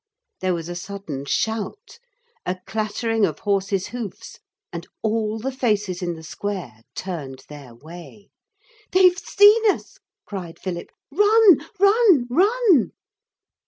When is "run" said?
11.11-11.59, 11.77-12.25, 12.31-12.93